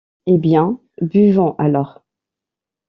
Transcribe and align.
Eh 0.25 0.39
bien, 0.39 0.79
buvons 0.99 1.53
alors. 1.59 2.01